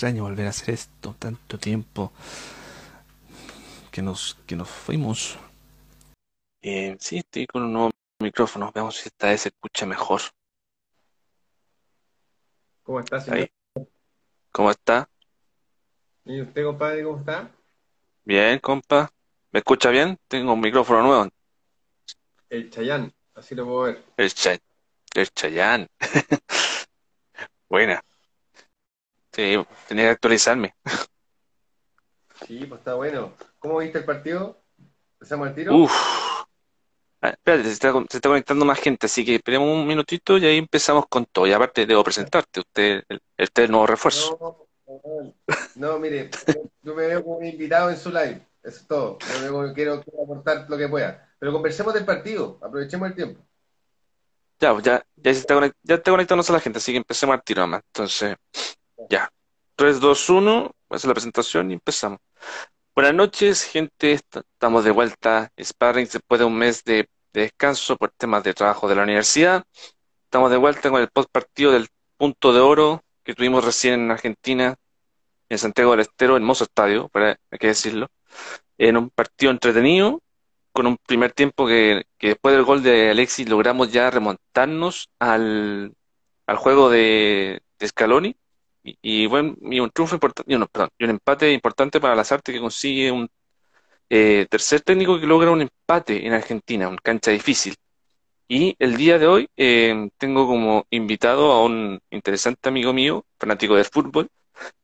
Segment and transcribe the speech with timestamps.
[0.00, 2.10] se extraña volver a hacer esto, tanto tiempo
[3.90, 5.38] que nos, que nos fuimos.
[6.62, 10.22] Eh, sí, estoy con un nuevo micrófono, veamos si esta vez se escucha mejor.
[12.82, 13.40] ¿Cómo está, señor?
[13.40, 13.86] Ahí.
[14.50, 15.06] ¿Cómo está?
[16.24, 17.50] ¿Y usted, compadre, cómo está?
[18.24, 19.12] Bien, compa.
[19.52, 20.18] ¿Me escucha bien?
[20.28, 21.28] Tengo un micrófono nuevo.
[22.48, 24.02] El Chayán, así lo puedo ver.
[24.16, 24.62] El, Chay-
[25.14, 25.88] el Chayán.
[27.68, 28.02] Buena.
[29.32, 29.56] Sí,
[29.88, 30.74] tenía que actualizarme.
[32.46, 33.32] Sí, pues está bueno.
[33.58, 34.62] ¿Cómo viste el partido?
[35.14, 35.76] ¿Empezamos el tiro?
[35.76, 35.92] Uf.
[37.22, 40.46] Ah, espérate, se está, se está conectando más gente, así que esperemos un minutito y
[40.46, 41.46] ahí empezamos con todo.
[41.46, 44.38] Y aparte debo presentarte, usted, el, este es el nuevo refuerzo.
[44.40, 44.66] No,
[45.04, 45.34] no,
[45.76, 46.30] no, mire,
[46.82, 48.40] yo me veo como un invitado en su live.
[48.62, 49.18] Eso es todo.
[49.42, 51.28] Yo quiero, quiero aportar lo que pueda.
[51.38, 53.42] Pero conversemos del partido, aprovechemos el tiempo.
[54.58, 57.42] Ya, ya, ya se está, conect- ya está conectándose la gente, así que empecemos al
[57.42, 57.82] tiro nomás.
[57.86, 58.36] Entonces,
[59.08, 59.30] ya.
[59.76, 62.18] 3, 2, 1, voy a hacer la presentación y empezamos.
[62.94, 64.12] Buenas noches, gente.
[64.12, 65.50] Est- Estamos de vuelta.
[65.60, 69.64] Sparring después de un mes de, de descanso por temas de trabajo de la universidad.
[70.24, 74.10] Estamos de vuelta con el post partido del Punto de Oro que tuvimos recién en
[74.10, 74.76] Argentina,
[75.48, 78.08] en Santiago del Estero, hermoso estadio, para, hay que decirlo.
[78.78, 80.20] En un partido entretenido,
[80.72, 85.92] con un primer tiempo que, que después del gol de Alexis logramos ya remontarnos al,
[86.46, 88.36] al juego de, de Scaloni.
[88.82, 92.14] Y, y bueno, y un triunfo importante, y un, perdón, y un empate importante para
[92.14, 93.28] Lazarte que consigue un
[94.08, 97.74] eh, tercer técnico que logra un empate en Argentina, una cancha difícil.
[98.48, 103.76] Y el día de hoy eh, tengo como invitado a un interesante amigo mío, fanático
[103.76, 104.28] del fútbol,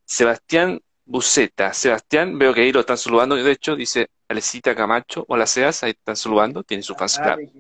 [0.04, 1.72] Sebastián Buceta.
[1.72, 5.90] Sebastián, veo que ahí lo están saludando, de hecho dice Alecita Camacho, hola Seas, ahí
[5.90, 7.50] están saludando, tiene su fans club.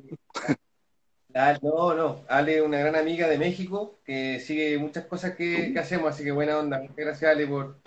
[1.36, 2.24] Ale, no, no.
[2.28, 6.32] Ale, una gran amiga de México que sigue muchas cosas que, que hacemos, así que
[6.32, 6.80] buena onda.
[6.80, 7.80] Muchas gracias, Ale, por,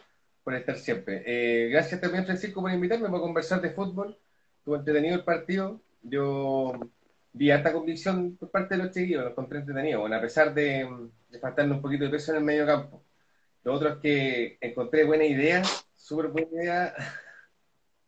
[0.44, 1.24] por estar siempre.
[1.26, 4.18] Eh, gracias también, Francisco, por invitarme para conversar de fútbol.
[4.60, 5.82] Estuvo entretenido el partido.
[6.04, 6.74] Yo
[7.34, 10.90] vi harta convicción por parte de los chiquillos, los encontré entretenidos, bueno, a pesar de,
[11.30, 13.04] de faltarle un poquito de peso en el medio campo.
[13.64, 15.62] Lo otro es que encontré buena idea,
[15.96, 16.94] súper buena idea.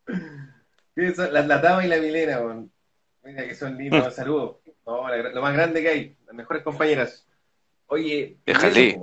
[0.96, 1.34] ¿Qué son?
[1.34, 2.72] La, Dama y la Milena, weón.
[3.24, 4.58] Mira que son lindos, saludos.
[4.92, 7.26] No, la- lo más grande que hay, las mejores compañeras.
[7.88, 9.00] Oye, Déjale.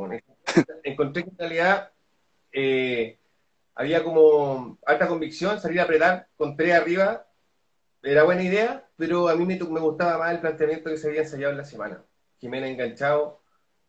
[0.85, 1.91] encontré que en realidad
[2.53, 3.19] eh,
[3.75, 7.27] había como alta convicción, salir a apretar con tres arriba,
[8.03, 11.23] era buena idea, pero a mí me, me gustaba más el planteamiento que se había
[11.23, 12.03] ensayado en la semana.
[12.39, 13.41] Jimena enganchado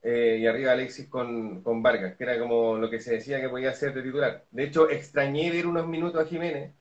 [0.02, 3.50] eh, y arriba Alexis con, con Vargas, que era como lo que se decía que
[3.50, 4.46] podía hacer de titular.
[4.52, 6.74] De hecho, extrañé ver unos minutos a Jiménez,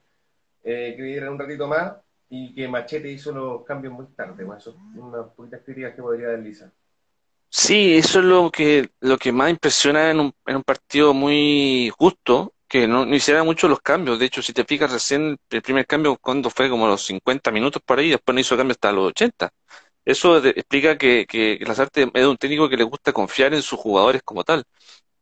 [0.63, 1.95] eh, que viviera un ratito más,
[2.31, 4.45] y que Machete hizo los cambios muy tarde.
[4.45, 6.73] Bueno, eso, unas poquitas críticas que podría dar Lisa.
[7.51, 11.91] Sí, eso es lo que, lo que más impresiona en un, en un partido muy
[11.99, 14.19] justo, que no, no hiciera mucho los cambios.
[14.19, 17.83] De hecho, si te fijas recién, el primer cambio cuando fue como los 50 minutos
[17.85, 19.51] por ahí, después no hizo cambio hasta los 80.
[20.05, 23.79] Eso de- explica que, que Lasarte es un técnico que le gusta confiar en sus
[23.79, 24.65] jugadores como tal.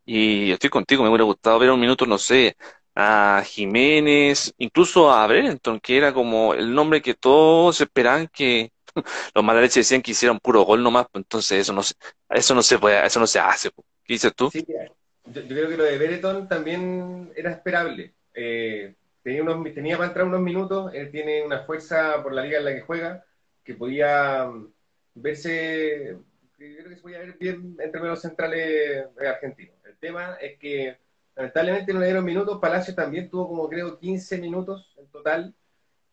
[0.05, 2.57] Y estoy contigo, me hubiera gustado ver un minuto, no sé,
[2.97, 8.73] a Jiménez, incluso a Brereton, que era como el nombre que todos esperaban que
[9.35, 11.95] los Malareche decían que hicieran puro gol nomás, pues entonces eso no se,
[12.31, 13.71] eso no se puede, eso no se hace.
[13.71, 13.87] pues.
[14.03, 14.51] ¿Qué dices tú?
[14.51, 18.15] Sí, yo, yo creo que lo de Bereton también era esperable.
[18.33, 22.59] Eh, tenía, unos, tenía para entrar unos minutos, él tiene una fuerza por la liga
[22.59, 23.27] en la que juega,
[23.63, 24.73] que podía mm,
[25.17, 26.17] verse,
[26.57, 29.77] creo que se podía ver bien entre los centrales eh, argentinos.
[29.85, 31.06] El tema es que
[31.37, 35.55] lamentablemente no le dieron minutos, Palacio también tuvo como creo 15 minutos en total.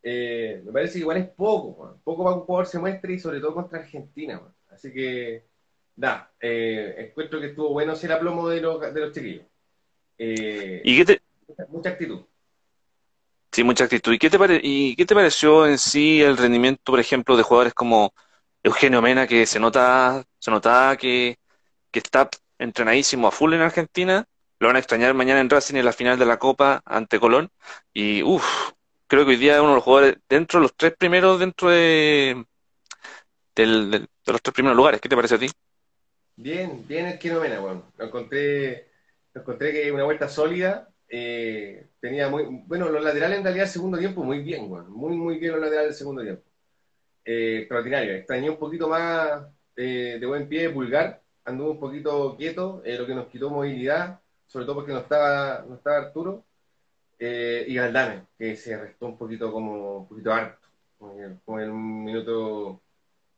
[0.02, 2.00] Eh, me parece que igual es poco, man.
[2.04, 4.40] poco para que un jugador se muestre y sobre todo contra Argentina.
[4.40, 4.54] man.
[4.70, 5.46] Así que
[5.96, 9.46] Da, eh, encuentro que estuvo bueno ese aplomo de los, de los chiquillos.
[10.18, 12.26] Eh, ¿Y qué te, mucha, mucha actitud.
[13.52, 14.12] sí, mucha actitud.
[14.12, 17.42] ¿Y qué te pare- y qué te pareció en sí el rendimiento, por ejemplo, de
[17.42, 18.14] jugadores como
[18.62, 21.38] Eugenio Mena, que se nota, se notaba que,
[21.90, 22.28] que está
[22.58, 24.26] entrenadísimo a full en Argentina?
[24.64, 27.50] Lo van a extrañar mañana en Racing en la final de la Copa ante Colón.
[27.92, 28.72] Y uff,
[29.06, 32.46] creo que hoy día uno de los jugadores dentro de los tres primeros, dentro de,
[33.54, 35.02] los tres primeros lugares.
[35.02, 35.50] ¿Qué te parece a ti?
[36.36, 37.92] Bien, bien el Kino Mena, bueno.
[37.98, 38.88] Lo encontré,
[39.34, 40.88] encontré que una vuelta sólida.
[41.10, 44.88] eh, tenía muy, bueno, los laterales en realidad segundo tiempo muy bien, bueno.
[44.88, 46.42] Muy, muy bien los laterales del segundo tiempo.
[47.22, 48.14] Eh, extraordinario.
[48.14, 49.42] Extrañé un poquito más
[49.76, 51.22] eh, de buen pie, pulgar.
[51.44, 54.22] Anduvo un poquito quieto, eh, lo que nos quitó movilidad,
[54.54, 56.44] sobre todo porque no estaba, no estaba Arturo.
[57.18, 60.68] Eh, y Galdame, que se restó un poquito como un poquito harto.
[60.96, 62.80] Como en un minuto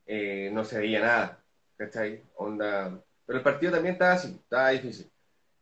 [0.07, 1.43] eh, no se veía nada.
[1.79, 2.23] ¿Cachai?
[2.37, 3.03] Onda.
[3.25, 5.11] Pero el partido también estaba así, estaba difícil.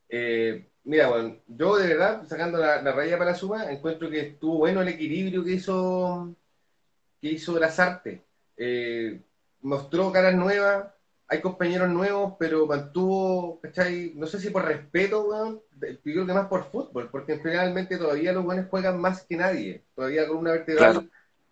[0.08, 4.20] Eh, mira, bueno, yo de verdad, sacando la, la raya para la suma, encuentro que
[4.30, 6.34] estuvo bueno el equilibrio que hizo,
[7.20, 8.24] que hizo Lazarte.
[8.56, 9.20] Eh,
[9.60, 10.92] mostró caras nuevas,
[11.26, 14.12] hay compañeros nuevos, pero mantuvo, ¿cachai?
[14.14, 15.62] No sé si por respeto, weón,
[16.02, 19.84] creo que más por fútbol, porque realmente todavía los buenos juegan más que nadie.
[19.94, 21.10] Todavía con una vertebral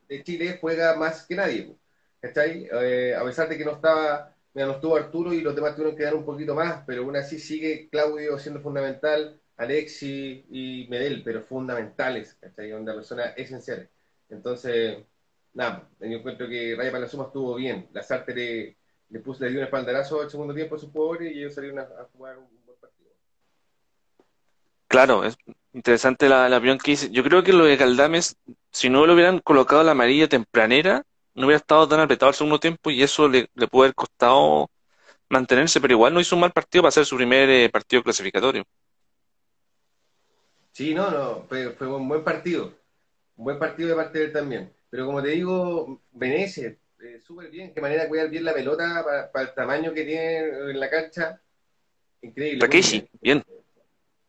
[0.08, 1.76] de Chile juega más que nadie,
[2.20, 2.68] ¿cachai?
[2.70, 5.96] Eh, a pesar de que no estaba, mira, no estuvo Arturo y los demás tuvieron
[5.96, 11.22] que dar un poquito más, pero aún así sigue Claudio siendo fundamental, Alexi y Medel,
[11.24, 12.72] pero fundamentales, ¿cachai?
[12.72, 13.88] Una persona esencial.
[14.28, 14.98] Entonces,
[15.54, 17.88] nada, yo encuentro que Raya Palazuma estuvo bien.
[17.92, 18.76] La le
[19.12, 21.78] le, puse, le dio un espaldarazo al segundo tiempo a sus jugadores y ellos salieron
[21.80, 23.10] a, jugar un, buen partido.
[24.88, 25.36] Claro, es
[25.72, 27.10] interesante la, la opinión que hice.
[27.10, 28.36] Yo creo que lo de Caldames,
[28.70, 31.04] si no le hubieran colocado la amarilla tempranera,
[31.34, 34.70] no hubiera estado tan apretado al segundo tiempo y eso le, le puede haber costado
[35.28, 38.64] mantenerse, pero igual no hizo un mal partido para ser su primer eh, partido clasificatorio.
[40.72, 42.72] Sí, no, no, fue, fue, un buen partido.
[43.36, 44.72] Un buen partido de parte de él también.
[44.88, 49.04] Pero como te digo, Venecia, eh, súper bien, qué manera de cuidar bien la pelota
[49.32, 50.38] para, el tamaño que tiene
[50.70, 51.40] en la cancha.
[52.20, 52.60] Increíble.
[52.60, 53.42] Takeshi, bien.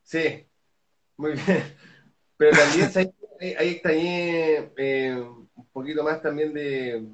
[0.02, 0.46] Sí,
[1.16, 1.76] muy bien.
[2.36, 2.90] Pero también
[3.40, 7.06] ahí, ahí extrañé eh, un poquito más también de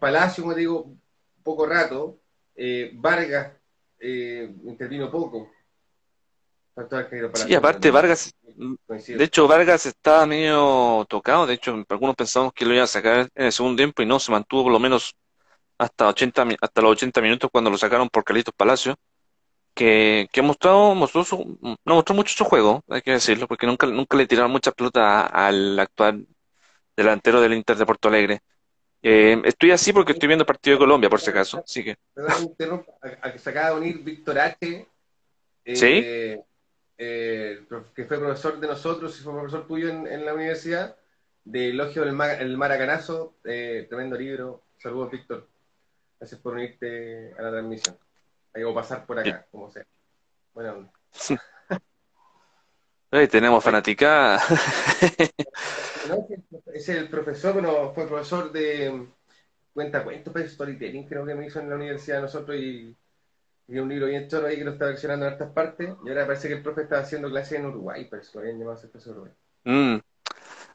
[0.00, 0.96] Palacio, como te digo,
[1.42, 2.20] poco rato.
[2.54, 3.52] Eh, Vargas
[4.00, 5.50] eh, intervino poco.
[7.34, 12.74] Sí, aparte Vargas, de hecho Vargas estaba medio tocado, de hecho algunos pensamos que lo
[12.74, 15.16] iba a sacar en el segundo tiempo y no, se mantuvo por lo menos
[15.78, 18.94] hasta 80, hasta los 80 minutos cuando lo sacaron por Carlitos Palacio,
[19.74, 23.86] que, que mostrado, mostró su, no mostró mucho su juego, hay que decirlo, porque nunca,
[23.86, 26.26] nunca le tiraron mucha pelota al actual
[26.94, 28.40] delantero del Inter de Porto Alegre.
[29.02, 31.96] Eh, estoy así porque estoy viendo el partido de Colombia, por si acaso, así que...
[33.22, 34.88] a, que se acaba de unir Víctor H.
[35.74, 36.36] ¿Sí?
[36.98, 40.96] Eh, que fue profesor de nosotros y fue profesor tuyo en, la universidad,
[41.44, 44.62] de Elogio del el Maracanazo, eh, tremendo libro.
[44.78, 45.46] Saludos, Víctor.
[46.18, 47.98] Gracias por unirte a la transmisión.
[48.54, 49.84] Ahí voy a pasar por acá, como sea.
[50.54, 50.90] Bueno.
[53.30, 54.40] tenemos fanática.
[56.72, 59.06] es el profesor, bueno, fue profesor de
[59.74, 62.96] cuenta cuentos, pues, storytelling, creo que me hizo en la universidad nosotros y
[63.68, 65.94] y un libro bien choro ahí que lo está versionando en estas partes.
[66.04, 68.58] Y ahora parece que el profe está haciendo clases en Uruguay, pero eso lo habían
[68.58, 69.32] llamado a profesor Uruguay.
[69.64, 69.98] Mm,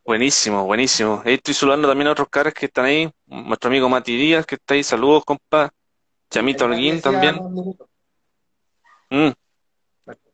[0.03, 1.21] buenísimo, buenísimo.
[1.25, 3.09] estoy saludando también a otros caras que están ahí.
[3.27, 4.83] Nuestro amigo Mati Díaz, que está ahí.
[4.83, 5.71] Saludos, compa.
[6.29, 7.35] Chamito Holguín también.
[9.09, 9.31] Mm.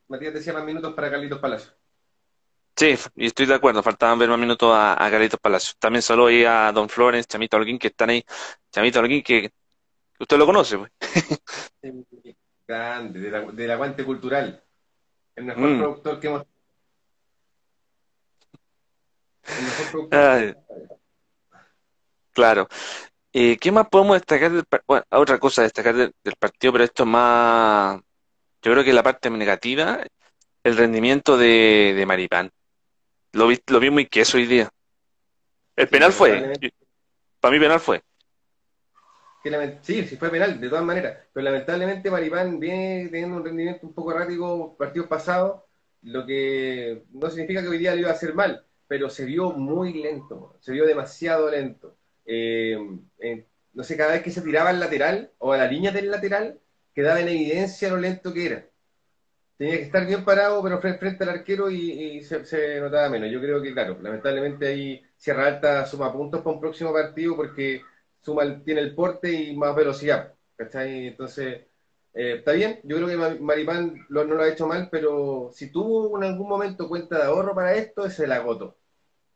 [0.07, 1.71] Matías decía más minutos para Carlitos Palacio.
[2.75, 5.73] Sí, y estoy de acuerdo, faltaban ver más minutos a, a Carlitos Palacio.
[5.79, 8.23] También saludo ahí a Don Flores, Chamito Holguín, que están ahí.
[8.71, 9.51] Chamito Holguín, que
[10.19, 10.91] usted lo conoce, pues.
[12.67, 14.61] Grande, del aguante cultural.
[15.35, 15.77] El mejor mm.
[15.79, 16.45] productor que hemos.
[19.43, 20.57] El mejor productor.
[22.33, 22.67] claro.
[23.31, 27.09] Eh, ¿Qué más podemos destacar del Bueno, otra cosa destacar del, partido, pero esto es
[27.09, 28.01] más.
[28.61, 30.03] Yo creo que la parte negativa,
[30.63, 32.51] el rendimiento de, de Maripán.
[33.33, 34.69] Lo vi, lo vi muy queso hoy día.
[35.75, 36.53] El penal fue.
[37.39, 38.03] Para mí, penal fue
[39.81, 41.17] sí, sí fue penal, de todas maneras.
[41.33, 45.61] Pero lamentablemente Maripán viene teniendo un rendimiento un poco errático partidos pasados,
[46.03, 49.51] lo que no significa que hoy día lo iba a hacer mal, pero se vio
[49.51, 51.97] muy lento, se vio demasiado lento.
[52.25, 52.77] Eh,
[53.73, 56.59] no sé, cada vez que se tiraba al lateral o a la línea del lateral,
[56.93, 58.65] quedaba en evidencia lo lento que era.
[59.57, 63.31] Tenía que estar bien parado, pero frente al arquero y, se, se, notaba menos.
[63.31, 67.81] Yo creo que, claro, lamentablemente ahí Sierra Alta suma puntos para un próximo partido porque
[68.27, 70.33] suma tiene el porte y más velocidad.
[70.57, 71.07] ¿cachai?
[71.07, 71.61] Entonces,
[72.13, 76.17] eh, está bien, yo creo que Maripán no lo ha hecho mal, pero si tuvo
[76.17, 78.75] en algún momento cuenta de ahorro para esto, es el agotó.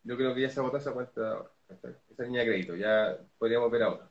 [0.04, 3.18] Yo creo que ya se agotó esa cuenta de ahorro, esa línea de crédito, ya
[3.38, 4.10] podríamos ver ahora.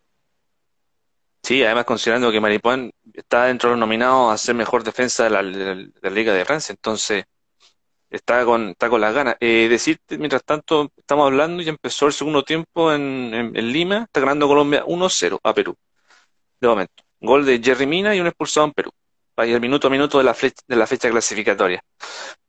[1.42, 5.30] Sí, además considerando que Maripán está dentro de los nominados a ser mejor defensa de
[5.30, 7.24] la, de la Liga de Francia, entonces
[8.10, 9.36] está con, está con las ganas.
[9.40, 14.20] Eh, decirte, mientras tanto, estamos hablando y empezó el segundo tiempo en, en, Lima, está
[14.20, 15.76] ganando Colombia 1-0 a Perú.
[16.60, 17.02] De momento.
[17.20, 18.90] Gol de Jerry Mina y un expulsado en Perú.
[19.34, 21.82] Para el minuto a minuto de la, flecha, de la fecha clasificatoria.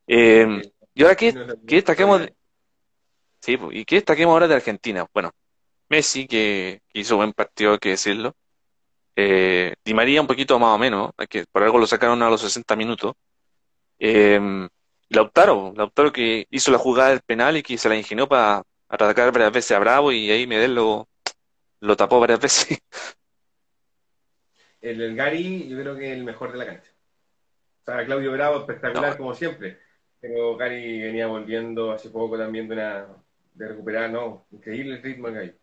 [0.06, 0.62] Eh,
[0.94, 1.32] y ahora, ¿qué,
[1.66, 2.28] qué destaquemos?
[3.40, 5.06] sí, ¿y qué destaquemos ahora de Argentina?
[5.14, 5.32] Bueno,
[5.88, 8.34] Messi, que, hizo buen partido, hay que decirlo.
[9.14, 12.40] Eh, Di María un poquito más o menos, que por algo lo sacaron a los
[12.40, 13.14] 60 minutos.
[13.98, 14.68] Eh,
[15.12, 19.32] Lautaro, Lautaro que hizo la jugada del penal y que se la ingenió para atacar
[19.32, 21.08] varias veces a Bravo y ahí Medel lo,
[21.80, 22.78] lo tapó varias veces.
[24.80, 26.90] El del Gary, yo creo que es el mejor de la cancha.
[27.82, 29.78] O sea, Claudio Bravo espectacular como siempre.
[30.20, 33.06] pero Gary venía volviendo hace poco también de, una,
[33.54, 34.46] de recuperar, ¿no?
[34.50, 35.54] Increíble el ritmo de Gary.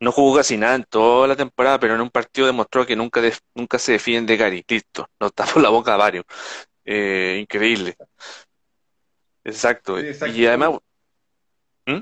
[0.00, 3.20] No jugó casi nada en toda la temporada, pero en un partido demostró que nunca,
[3.54, 4.64] nunca se defiende Gary.
[4.66, 6.24] Listo, nos tapó la boca a varios.
[6.92, 7.96] Eh, increíble.
[9.44, 10.00] Exacto.
[10.00, 10.80] Y además...
[11.86, 12.00] ¿Mm?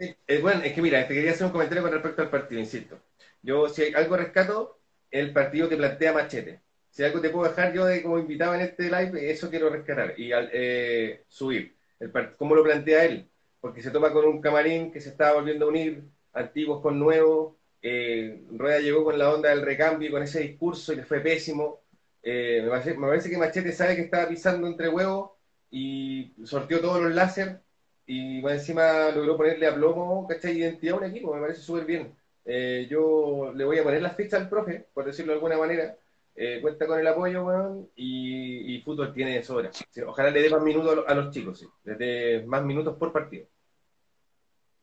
[0.00, 3.00] Eh, bueno, es que mira, te quería hacer un comentario con respecto al partido, insisto.
[3.40, 4.80] Yo, si hay algo rescato,
[5.12, 6.60] el partido que plantea Machete.
[6.90, 10.18] Si algo te puedo dejar yo de como invitado en este live, eso quiero rescatar
[10.18, 11.76] y eh, subir.
[12.00, 15.66] El cómo lo plantea él, porque se toma con un camarín que se está volviendo
[15.66, 16.02] a unir,
[16.32, 17.54] antiguos con nuevos.
[17.80, 21.80] Eh, Rueda llegó con la onda del recambio, con ese discurso y le fue pésimo.
[22.22, 25.30] Eh, me, parece, que Machete sabe que estaba pisando entre huevos
[25.70, 27.60] y sorteó todos los láser
[28.06, 30.58] y encima logró ponerle a plomo, ¿cachai?
[30.58, 32.14] Identidad a un equipo, me parece súper bien.
[32.44, 35.96] Eh, yo le voy a poner las fichas al profe, por decirlo de alguna manera.
[36.34, 39.70] Eh, cuenta con el apoyo, weón, y, fútbol tiene de sobra.
[40.06, 41.68] ojalá le dé más minutos a los, chicos, sí.
[41.84, 43.46] Les dé más minutos por partido.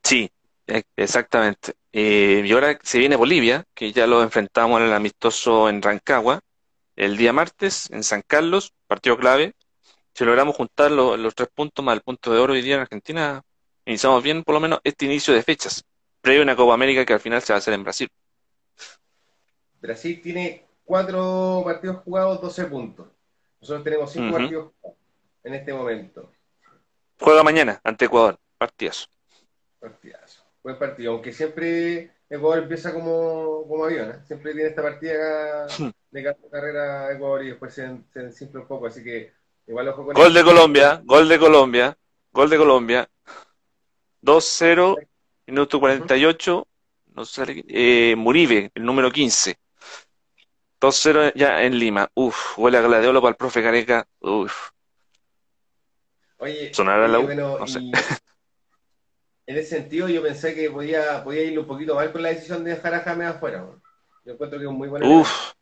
[0.03, 0.29] Sí,
[0.67, 1.73] e, exactamente.
[1.91, 6.39] Eh, y ahora se viene Bolivia, que ya lo enfrentamos en el amistoso en Rancagua,
[6.97, 9.53] el día martes en San Carlos, partido clave.
[10.13, 13.43] Si logramos juntar los tres puntos más el punto de oro hoy día en Argentina,
[13.85, 15.85] iniciamos bien por lo menos este inicio de fechas
[16.21, 18.09] previo a una Copa América que al final se va a hacer en Brasil.
[19.79, 23.07] Brasil tiene cuatro partidos jugados, 12 puntos.
[23.61, 24.71] Nosotros tenemos cinco partidos
[25.43, 26.31] en este momento.
[27.19, 29.07] Juega mañana ante Ecuador, partidazo.
[29.79, 30.43] Partidazo.
[30.63, 34.19] Buen partido, aunque siempre Ecuador empieza como, como avión, ¿eh?
[34.25, 35.67] siempre tiene esta partida
[36.11, 39.33] de carrera Ecuador y después se, se desinfla un poco, así que
[39.67, 41.97] igual ojo con Gol de Colombia, gol de Colombia,
[42.31, 43.09] gol de Colombia.
[44.23, 45.07] 2-0
[45.47, 46.67] Minuto 48,
[47.15, 49.57] no sale, eh, Muribe, el número 15.
[50.81, 52.11] 2-0 ya en Lima.
[52.13, 54.05] Uf, huele a gladiolo para el profe Careca.
[54.19, 54.71] Uf.
[56.39, 57.33] Oye, ¿sonará la U?
[57.33, 57.79] no sé.
[57.79, 62.65] en ese sentido yo pensé que podía, podía ir un poquito mal con la decisión
[62.65, 63.65] de dejar a James afuera.
[64.25, 65.53] Yo encuentro que es un muy buen Uf.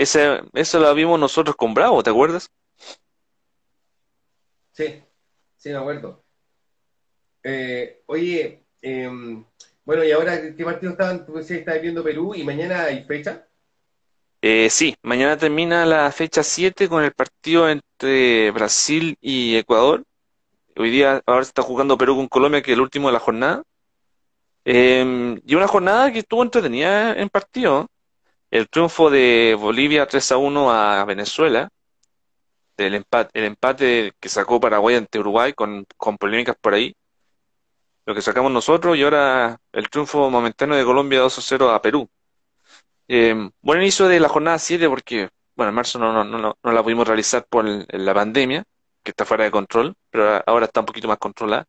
[0.00, 2.50] Ese, eso lo vimos nosotros con Bravo, ¿te acuerdas?
[4.72, 5.02] Sí,
[5.58, 6.24] sí, me acuerdo.
[7.42, 9.44] Eh, oye, em,
[9.84, 11.26] bueno, y ahora, ¿qué partido estaban?
[11.26, 13.46] Tú estabas viendo Perú y mañana hay fecha.
[14.40, 20.02] Eh, sí, mañana termina la fecha 7 con el partido entre Brasil y Ecuador.
[20.78, 23.20] Hoy día, ahora se está jugando Perú con Colombia, que es el último de la
[23.20, 23.64] jornada.
[24.64, 27.86] Em, y una jornada que estuvo entretenida en partido.
[28.50, 31.68] El triunfo de Bolivia 3 a 1 a Venezuela.
[32.76, 35.86] El empate, el empate que sacó Paraguay ante Uruguay con,
[36.18, 36.94] polémicas por ahí
[38.06, 42.08] lo que sacamos nosotros y ahora el triunfo momentáneo de Colombia 2 0 a Perú.
[43.06, 46.72] Eh, buen inicio de la jornada 7 porque, bueno, en marzo no, no, no, no
[46.72, 48.64] la pudimos realizar por la pandemia,
[49.02, 51.66] que está fuera de control, pero ahora está un poquito más controlada.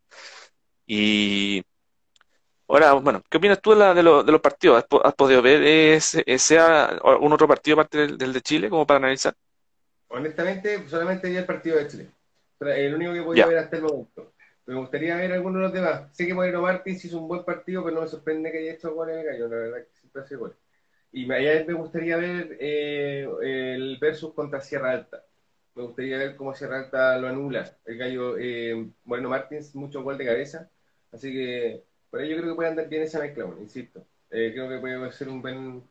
[0.86, 1.64] Y
[2.72, 4.86] ahora, bueno, ¿qué opinas tú de, la, de, de los partidos?
[5.04, 9.34] ¿Has, podido ver ese, sea un otro partido aparte del, de Chile como para analizar?
[10.08, 12.12] Honestamente, solamente vi el partido de Chile.
[12.60, 14.34] El único que podía ver hasta el momento.
[14.66, 16.16] Me gustaría ver algunos de los demás.
[16.16, 18.94] Sé que Moreno Martins hizo un buen partido, pero no me sorprende que haya hecho
[18.94, 19.48] gol en el gallo.
[19.48, 20.56] La verdad que siempre hace gol.
[21.12, 25.26] Y me gustaría ver eh, el versus contra Sierra Alta.
[25.76, 27.78] Me gustaría ver cómo Sierra Alta lo anula.
[27.86, 30.70] El gallo eh, Moreno Martins, mucho gol de cabeza.
[31.12, 34.04] Así que ahí yo creo que puede andar bien esa mezcla, insisto.
[34.30, 35.84] Eh, creo que puede ser un buen,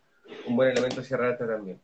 [0.47, 1.81] un buen elemento Sierra Alta también.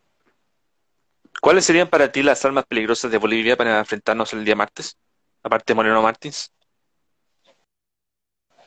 [1.40, 4.96] ¿Cuáles serían para ti las armas peligrosas de Bolivia para enfrentarnos el día martes?
[5.42, 6.51] Aparte de Moreno Martins.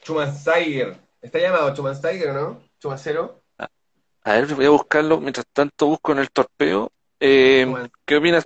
[0.02, 0.96] Schumann-Steiger.
[1.22, 2.64] ¿Está llamado Schumann-Steiger o no?
[2.80, 3.42] ¿Chumancero?
[3.58, 5.20] A ver, voy a buscarlo.
[5.20, 6.92] Mientras tanto, busco en el torpeo.
[7.20, 7.68] Eh,
[8.06, 8.46] ¿Qué opinas?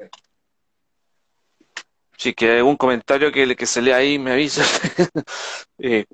[2.18, 4.64] Si que hay algún comentario que, que se lea ahí, me avisa.
[5.78, 6.06] eh,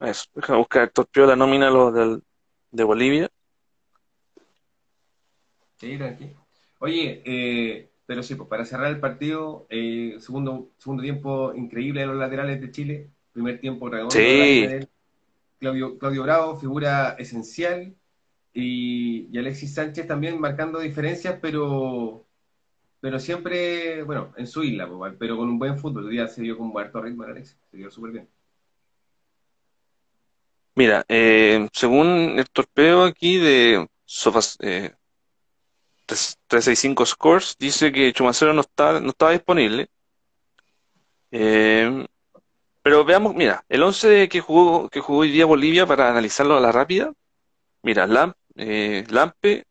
[0.00, 1.70] eso, déjame buscar torpeo, la nómina
[2.70, 3.30] de Bolivia.
[5.76, 6.46] Sí, tranquilo.
[6.78, 12.06] Oye, eh, pero sí, pues para cerrar el partido, eh, segundo, segundo tiempo increíble de
[12.06, 14.66] los laterales de Chile primer tiempo sí.
[15.58, 17.94] Claudio, Claudio Bravo, figura esencial,
[18.54, 22.24] y, Alexis Sánchez también marcando diferencias, pero
[23.00, 26.04] pero siempre, bueno, en su isla, pero con un buen fútbol.
[26.04, 28.28] El día se dio con harto ritmo Alexis, se dio súper bien.
[30.76, 34.94] Mira, eh, según el torpeo aquí de Sofas, eh,
[36.06, 38.62] 365 Scores, dice que Chumacero no
[39.00, 39.88] no estaba disponible.
[41.30, 42.06] Eh,
[42.82, 46.60] pero veamos, mira, el 11 que jugó, que jugó hoy día Bolivia para analizarlo a
[46.60, 47.12] la rápida.
[47.82, 48.06] Mira,
[48.56, 49.66] eh, Lampe,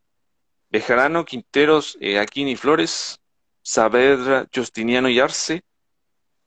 [0.69, 3.19] Bejarano, Quinteros, Aquini Flores,
[3.61, 5.63] Saavedra, Justiniano y Arce,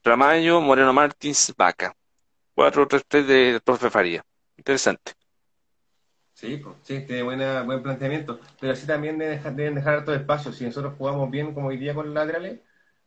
[0.05, 1.95] Ramallo, Moreno Martins, Vaca.
[2.57, 4.25] 4-3-3 de profe Faría.
[4.59, 5.13] Interesante.
[6.35, 8.39] Sí, pues, sí, tiene buena, buen planteamiento.
[8.61, 10.53] Pero así también deben dejar, deben dejar harto espacio.
[10.53, 12.61] Si nosotros jugamos bien como hoy día con los laterales,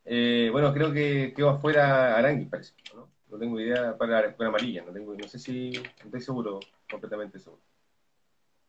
[0.03, 2.73] eh, bueno, creo que quedó afuera Arangui, parece.
[2.95, 3.09] ¿no?
[3.31, 6.59] no tengo idea para con amarilla, no tengo, no sé si no estoy seguro,
[6.89, 7.61] completamente seguro.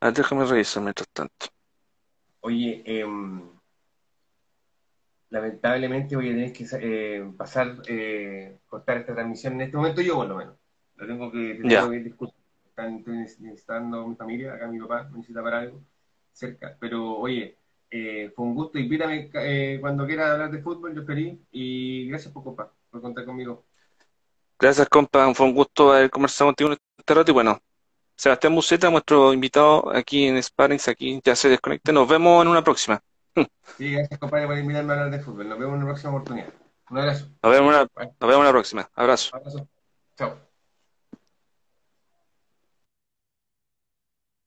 [0.01, 1.47] Ah, déjame revisar mientras tanto.
[2.41, 3.43] Oye, em,
[5.31, 10.15] lamentablemente voy a tener que eh, pasar, eh, cortar esta transmisión en este momento yo
[10.15, 10.57] por lo menos.
[10.97, 12.42] Lo tengo que, tengo que discutir.
[12.73, 15.83] Están, estoy necesitando mi familia, acá mi papá me necesita para algo
[16.33, 16.75] cerca.
[16.81, 17.59] Pero oye,
[17.91, 21.39] eh, fue un gusto, invítame eh, cuando quieras hablar de fútbol, yo feliz.
[21.53, 23.65] Y gracias por, compa, por contar conmigo.
[24.59, 25.35] Gracias, compa.
[25.35, 27.31] Fue un gusto haber conversado contigo este rato.
[27.31, 27.61] Y bueno,
[28.17, 31.93] Sebastián Buceta, nuestro invitado aquí en Sparrings, aquí ya se desconecta.
[31.93, 33.03] Nos vemos en una próxima.
[33.79, 35.49] Sí, gracias compadre por invitarme a hablar de fútbol.
[35.49, 36.53] Nos vemos en una próxima oportunidad.
[36.91, 37.27] Un abrazo.
[37.43, 38.13] Nos vemos en una, Bye.
[38.21, 38.91] nos vemos en la próxima.
[38.95, 39.35] Abrazo.
[39.35, 39.69] Abrazo.
[40.17, 40.52] Chao.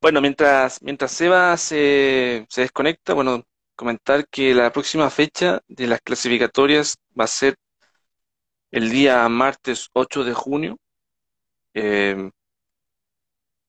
[0.05, 3.41] Bueno, mientras, mientras Seba se, se desconecta, bueno,
[3.75, 7.55] comentar que la próxima fecha de las clasificatorias va a ser
[8.69, 10.77] el día martes 8 de junio,
[11.73, 12.29] eh,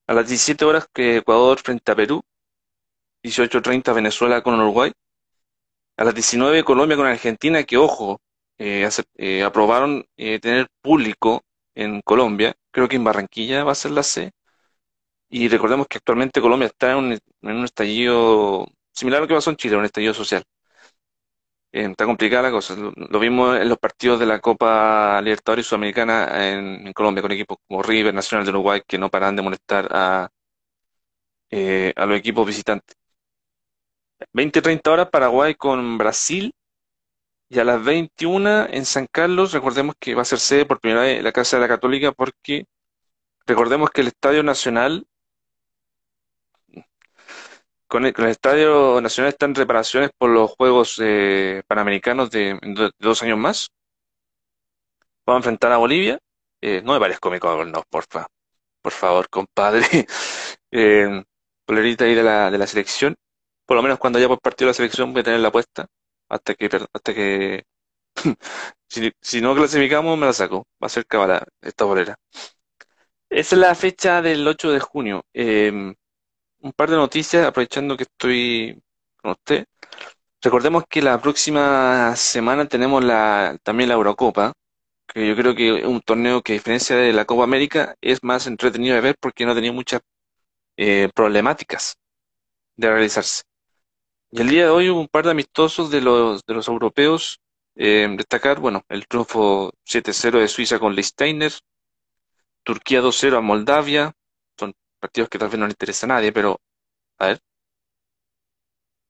[0.05, 2.21] a las 17 horas que Ecuador frente a Perú,
[3.23, 4.91] 18.30 Venezuela con Uruguay,
[5.97, 8.21] a las 19 Colombia con Argentina, que ojo,
[8.59, 11.41] eh, eh, aprobaron eh, tener público
[11.73, 14.31] en Colombia, creo que en Barranquilla va a ser la C.
[15.29, 19.35] Y recordemos que actualmente Colombia está en un, en un estallido similar a lo que
[19.35, 20.43] pasó en Chile, un estallido social.
[21.71, 22.75] Eh, está complicada la cosa.
[22.75, 27.57] Lo, vimos en los partidos de la Copa Libertadores Sudamericana en, en Colombia, con equipos
[27.67, 30.29] como River, Nacional de Uruguay, que no paran de molestar a,
[31.49, 32.95] eh, a los equipos visitantes.
[34.33, 36.53] 20-30 horas Paraguay con Brasil
[37.49, 41.01] y a las 21 en San Carlos, recordemos que va a ser sede por primera
[41.01, 42.65] vez la Casa de la Católica porque
[43.45, 45.07] recordemos que el Estadio Nacional
[47.87, 52.59] Con el, con el Estadio Nacional está en reparaciones por los Juegos eh, Panamericanos de,
[52.99, 53.69] dos años más.
[55.25, 56.19] Vamos a enfrentar a Bolivia.
[56.61, 58.27] Eh, no me parezco cómico, no, porfa.
[58.81, 59.85] Por favor, compadre.
[60.69, 61.23] Eh,
[61.65, 63.15] polerita ahí de la, de la selección.
[63.65, 65.87] Por lo menos cuando haya por partido la selección voy a tener la apuesta.
[66.29, 67.63] Hasta que, hasta que,
[68.89, 70.67] si, si no clasificamos, me la saco.
[70.83, 72.17] Va a ser cabala esta bolera.
[73.29, 75.23] Esa es la fecha del 8 de junio.
[75.33, 75.93] Eh,
[76.67, 78.81] un par de noticias, aprovechando que estoy
[79.21, 79.65] con usted.
[80.41, 84.53] Recordemos que la próxima semana tenemos la, también la Eurocopa,
[85.07, 88.23] que yo creo que es un torneo que, a diferencia de la Copa América, es
[88.23, 90.01] más entretenido de ver porque no tenía muchas
[90.77, 91.97] eh, problemáticas
[92.77, 93.43] de realizarse.
[94.31, 97.39] Y el día de hoy hubo un par de amistosos de los, de los europeos.
[97.75, 101.41] eh, destacar, bueno, el triunfo 7-0 de Suiza con Liechtenstein,
[102.63, 104.13] Turquía 2-0 a Moldavia.
[104.99, 106.59] Partidos que tal vez no le interesa a nadie, pero
[107.19, 107.39] a ver.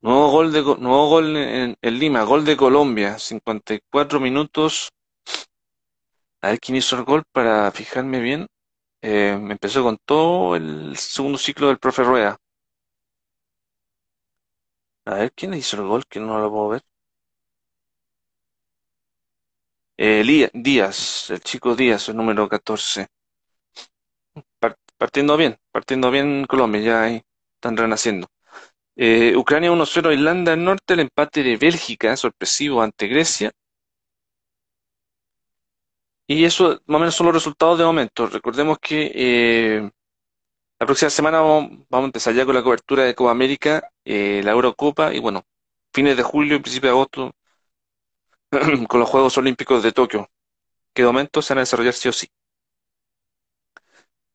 [0.01, 4.89] Nuevo gol de, nuevo gol en, en Lima, gol de Colombia, 54 minutos.
[6.41, 8.47] A ver quién hizo el gol para fijarme bien.
[9.03, 12.37] Eh, empezó con todo el segundo ciclo del profe Rueda.
[15.07, 16.83] A ver quién hizo el gol, que no lo puedo ver.
[19.99, 23.07] Eh, Díaz, el chico Díaz, el número 14.
[24.97, 27.21] Par- partiendo bien, partiendo bien Colombia, ya ahí
[27.55, 28.27] están renaciendo.
[28.97, 33.51] Eh, Ucrania 1-0 a Irlanda del Norte, el empate de Bélgica, sorpresivo ante Grecia.
[36.27, 38.27] Y eso más o menos son los resultados de momento.
[38.27, 39.89] Recordemos que eh,
[40.79, 44.51] la próxima semana vamos, a empezar ya con la cobertura de Copa América, eh, la
[44.53, 45.43] Eurocopa y bueno,
[45.93, 47.31] fines de julio y principios de agosto
[48.89, 50.29] con los Juegos Olímpicos de Tokio,
[50.93, 52.27] que de momento se van a desarrollar sí o sí.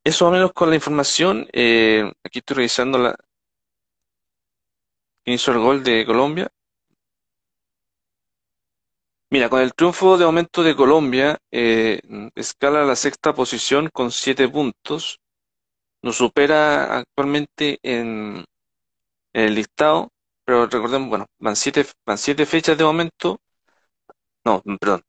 [0.04, 1.48] Eso o menos con la información.
[1.52, 3.16] eh, aquí estoy revisando la,
[5.24, 6.48] quién hizo el gol de Colombia.
[9.30, 12.00] Mira, con el triunfo de momento de Colombia, eh,
[12.34, 15.18] escala la sexta posición con siete puntos.
[16.02, 18.44] Nos supera actualmente en,
[19.34, 20.10] en el listado,
[20.44, 23.40] pero recordemos, bueno, van siete, van siete fechas de momento.
[24.44, 25.02] No, perdón,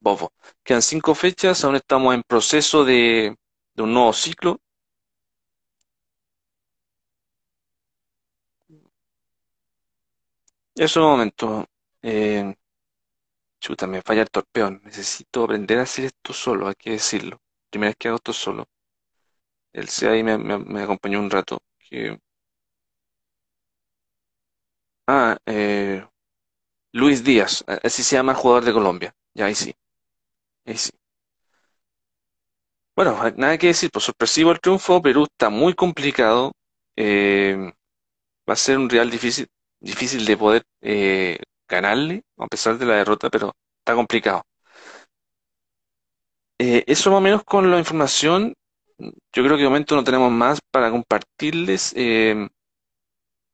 [0.00, 0.32] bobo.
[0.64, 3.34] Quedan cinco fechas, aún estamos en proceso de,
[3.76, 4.60] de un nuevo ciclo.
[10.76, 11.64] Eso de momento.
[12.02, 12.54] Eh,
[13.60, 14.80] chuta, me falla el torpeón.
[14.82, 17.38] Necesito aprender a hacer esto solo, hay que decirlo.
[17.68, 18.66] Primera vez que hago esto solo.
[19.72, 21.60] El C ahí me, me, me acompañó un rato.
[21.78, 22.18] Que,
[25.06, 26.04] ah, eh,
[26.94, 29.14] Luis Díaz, así se llama el jugador de Colombia.
[29.34, 29.74] Ya ahí sí.
[30.66, 30.90] Ahí sí.
[32.96, 36.52] Bueno, nada que decir, pues sorpresivo el triunfo, Perú está muy complicado,
[36.96, 37.72] eh,
[38.48, 39.48] va a ser un real difícil,
[39.80, 44.42] difícil de poder eh, ganarle, a pesar de la derrota, pero está complicado.
[46.58, 48.54] Eh, eso más o menos con la información,
[48.98, 51.94] yo creo que de momento no tenemos más para compartirles.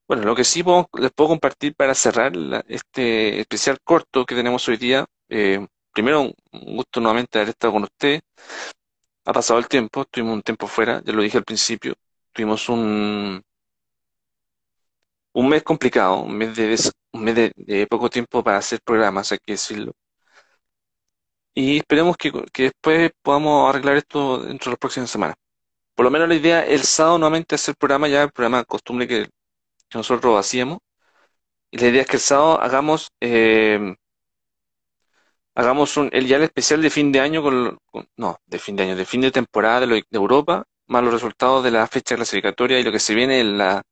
[0.09, 0.63] bueno, lo que sí
[0.99, 2.33] les puedo compartir para cerrar
[2.69, 5.05] este especial corto que tenemos hoy día.
[5.93, 8.21] primero, un gusto nuevamente haber estado con ustedes.
[9.25, 11.95] Ha pasado el tiempo, tuvimos un tiempo fuera, ya lo dije al principio,
[12.33, 13.43] tuvimos un,
[15.35, 16.77] un mes complicado, un mes de,
[17.13, 19.93] un mes de, poco tiempo para hacer programas, hay que decirlo.
[21.55, 25.37] Y esperemos que, que después podamos arreglar esto dentro de las próximas semanas.
[25.95, 29.29] Por lo menos la idea el sábado nuevamente hacer programa, ya el programa costumbre que,
[29.95, 30.79] nosotros hacíamos.
[31.71, 33.95] Y la idea es que el sábado hagamos eh,
[35.55, 37.79] hagamos un, el ya el especial de fin de año con,
[38.17, 41.65] no, de fin de año, de fin de temporada de, de, Europa, más los resultados
[41.65, 43.83] de la fecha clasificatoria y lo que se viene en la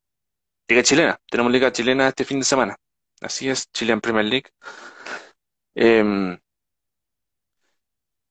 [0.68, 1.18] Liga Chilena.
[1.30, 2.76] Tenemos Liga Chilena este fin de semana.
[3.20, 4.50] Así es, Chilean Premier League.
[5.74, 6.38] Eh,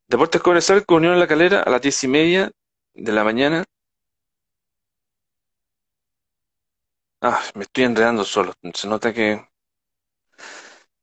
[0.10, 2.52] Deportes Cobresal con Unión en la Calera a las diez y media
[2.96, 3.64] de la mañana.
[7.22, 8.54] Ah, me estoy enredando solo.
[8.74, 9.49] Se nota que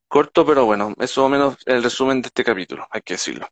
[0.09, 3.47] Corto, pero bueno, eso o menos el resumen de este capítulo, hay que decirlo.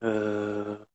[0.00, 0.86] Eh,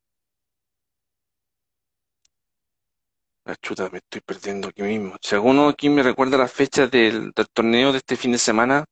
[3.45, 5.15] La chuta, me estoy perdiendo aquí mismo.
[5.21, 8.85] Si alguno aquí me recuerda las fechas del, torneo de este fin de semana,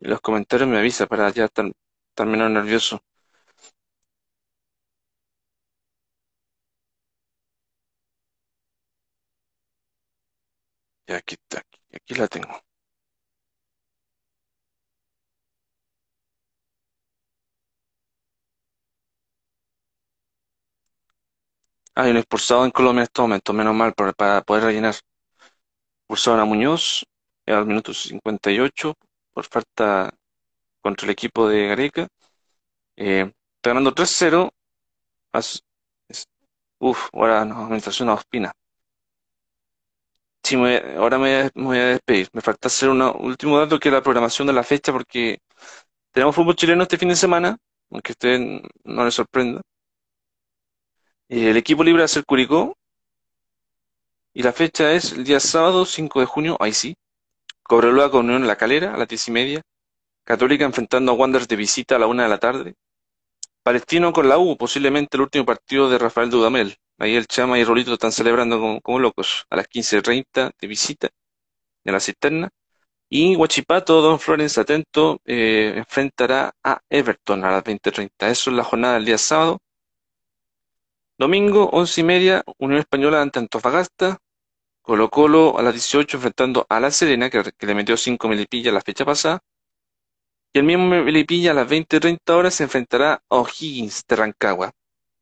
[0.00, 1.66] en los comentarios me avisa para ya estar,
[2.10, 3.00] estar menos nervioso.
[11.16, 12.60] Aquí está, aquí, la tengo.
[21.96, 24.94] Hay un expulsado en Colombia en este momento, menos mal, para, poder rellenar.
[26.02, 27.04] Expulsado a Muñoz
[27.46, 28.94] al minuto 58
[29.32, 30.10] por falta
[30.82, 32.08] contra el equipo de Gareca.
[32.96, 34.50] Eh, está ganando 3-0.
[36.78, 38.52] Uf, ahora nos administración a Ospina.
[40.44, 40.56] Sí,
[40.96, 42.28] ahora me, voy a despedir.
[42.32, 45.38] Me falta hacer un último dato que es la programación de la fecha porque
[46.12, 47.56] tenemos fútbol chileno este fin de semana,
[47.90, 48.40] aunque a usted
[48.84, 49.62] no le sorprenda.
[51.28, 52.76] el equipo libre va a Curicó
[54.34, 56.96] y la fecha es el día sábado 5 de junio, ahí sí.
[57.62, 59.62] Cobreloa con Unión en La Calera a las diez y media.
[60.24, 62.74] Católica enfrentando a Wanderers de visita a la una de la tarde.
[63.62, 66.76] Palestino con la U, posiblemente el último partido de Rafael Dudamel.
[66.98, 71.10] Ahí el Chama y Rolito están celebrando como, locos a las 15.30 de visita
[71.84, 72.50] en la cisterna.
[73.08, 78.30] Y Huachipato, Don Florence Atento, eh, enfrentará a Everton a las 20.30.
[78.30, 79.58] Eso es la jornada del día sábado.
[81.18, 84.18] Domingo, once y media, Unión Española ante Antofagasta.
[84.82, 88.80] Colo Colo a las 18 enfrentando a La Serena, que, le metió 5 melipillas la
[88.80, 89.40] fecha pasada.
[90.52, 94.72] Y el mismo Melipilla a las 20.30 horas se enfrentará a O'Higgins de Rancagua.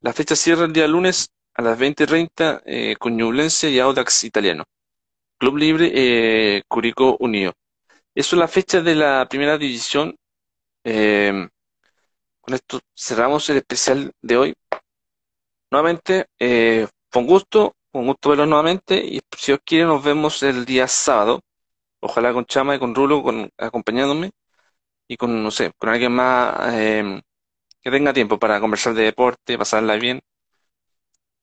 [0.01, 4.65] La fecha cierra el día lunes a las 20.30 eh, con Ñublense y Audax Italiano.
[5.39, 7.53] Club Libre eh, Curicó Unido.
[8.15, 10.17] Eso es la fecha de la primera división.
[10.85, 11.49] Eh,
[12.41, 14.55] con esto cerramos el especial de hoy.
[15.71, 20.43] Nuevamente, eh, fue un gusto, un gusto verlo nuevamente y si os quiere nos vemos
[20.43, 21.41] el día sábado.
[22.01, 24.31] Ojalá con Chama y con Rulo con, acompañándome
[25.09, 27.21] y con, no sé, con alguien más eh,
[27.81, 30.21] que tenga tiempo para conversar de deporte, pasarla bien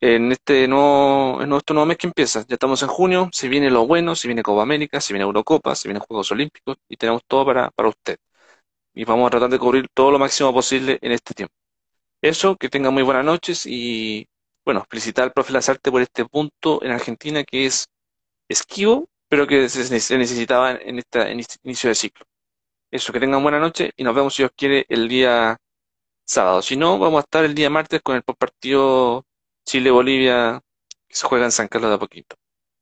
[0.02, 2.46] en este nuevo, en nuestro nuevo mes que empieza.
[2.48, 5.76] Ya estamos en junio, se viene lo bueno, se viene Copa América, se viene Eurocopa,
[5.76, 8.18] se vienen Juegos Olímpicos y tenemos todo para, para usted.
[8.94, 11.54] Y vamos a tratar de cubrir todo lo máximo posible en este tiempo.
[12.22, 14.28] Eso, que tengan muy buenas noches y
[14.66, 17.88] bueno, felicitar al profe Lazarte por este punto en Argentina que es
[18.50, 22.26] esquivo, pero que se, necesitaba en, esta, en este inicio de ciclo.
[22.92, 25.58] Eso, que tengan buena noche y nos vemos si os quiere el día
[26.26, 26.62] sábado.
[26.62, 29.26] Si no, vamos a estar el día martes con el partido
[29.70, 30.62] Chile-Bolivia,
[31.08, 32.36] que se juega en San Carlos de a poquito.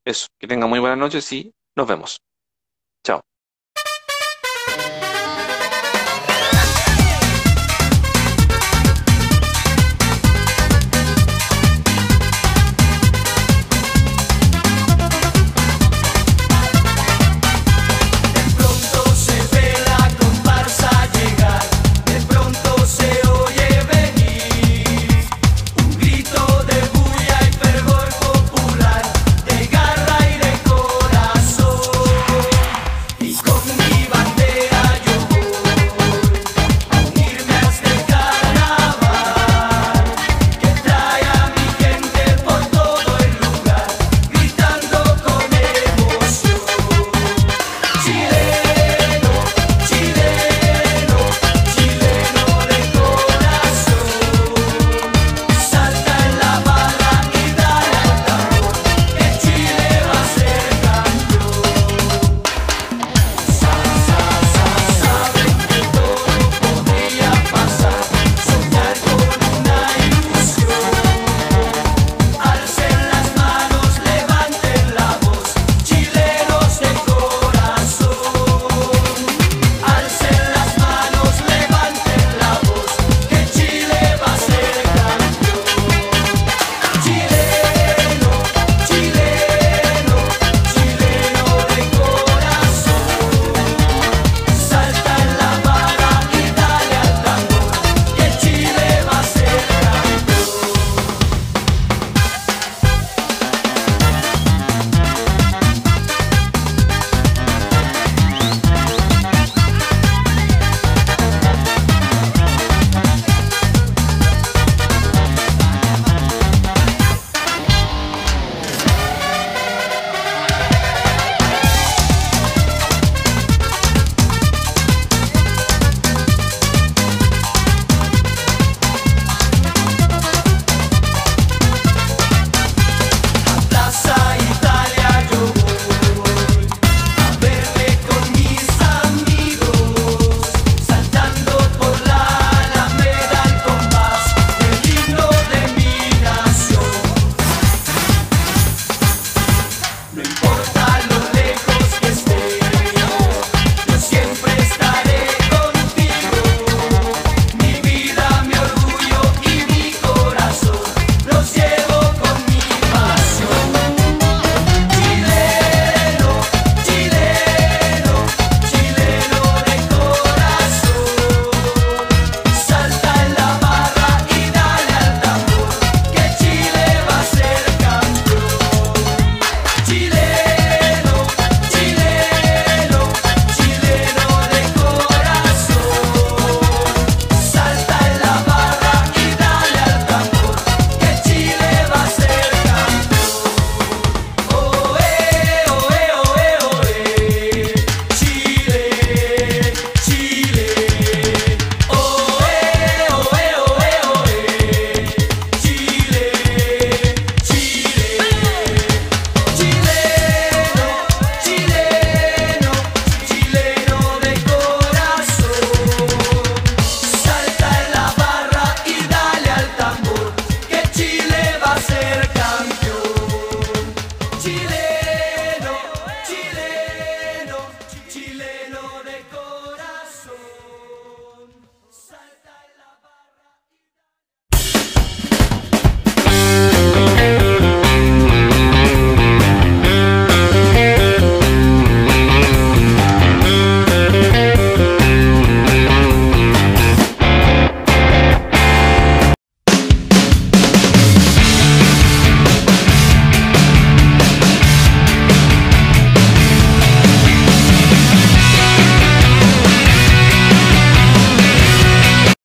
[0.05, 2.21] Eso, que tengan muy buenas noches y nos vemos.
[3.03, 3.25] Chao.